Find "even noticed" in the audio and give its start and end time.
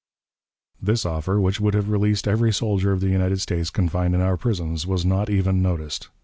5.29-6.09